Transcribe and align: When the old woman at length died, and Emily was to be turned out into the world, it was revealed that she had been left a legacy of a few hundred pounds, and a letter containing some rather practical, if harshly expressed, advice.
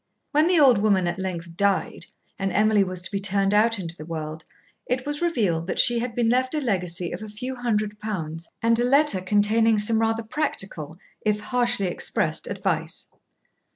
When 0.31 0.47
the 0.47 0.59
old 0.59 0.79
woman 0.79 1.05
at 1.05 1.19
length 1.19 1.55
died, 1.55 2.07
and 2.39 2.51
Emily 2.51 2.83
was 2.83 3.03
to 3.03 3.11
be 3.11 3.19
turned 3.19 3.53
out 3.53 3.77
into 3.77 3.95
the 3.95 4.03
world, 4.03 4.43
it 4.87 5.05
was 5.05 5.21
revealed 5.21 5.67
that 5.67 5.77
she 5.79 5.99
had 5.99 6.15
been 6.15 6.27
left 6.27 6.55
a 6.55 6.59
legacy 6.59 7.11
of 7.11 7.21
a 7.21 7.27
few 7.29 7.55
hundred 7.55 7.99
pounds, 7.99 8.49
and 8.63 8.79
a 8.79 8.83
letter 8.83 9.21
containing 9.21 9.77
some 9.77 9.99
rather 10.01 10.23
practical, 10.23 10.97
if 11.23 11.39
harshly 11.39 11.85
expressed, 11.85 12.47
advice. 12.47 13.09